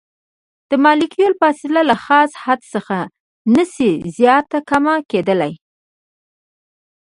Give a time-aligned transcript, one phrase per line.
[0.69, 2.97] د مالیکول فاصله له خاص حد څخه
[3.55, 5.53] نشي زیاته کمه کیدلی.